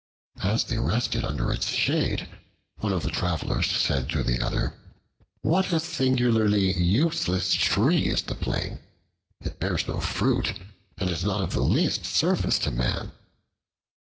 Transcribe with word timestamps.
As 0.41 0.63
they 0.63 0.79
rested 0.79 1.23
under 1.23 1.53
its 1.53 1.67
shade, 1.67 2.27
one 2.77 2.91
of 2.91 3.03
the 3.03 3.11
Travelers 3.11 3.69
said 3.69 4.09
to 4.09 4.23
the 4.23 4.41
other, 4.41 4.73
"What 5.43 5.71
a 5.71 5.79
singularly 5.79 6.73
useless 6.73 7.53
tree 7.53 8.07
is 8.07 8.23
the 8.23 8.33
Plane! 8.33 8.79
It 9.41 9.59
bears 9.59 9.87
no 9.87 9.99
fruit, 9.99 10.57
and 10.97 11.07
is 11.07 11.23
not 11.23 11.41
of 11.41 11.53
the 11.53 11.61
least 11.61 12.03
service 12.05 12.57
to 12.65 12.71
man." 12.71 13.11